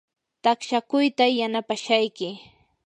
[0.43, 2.29] taqshakuyta yanapashayki.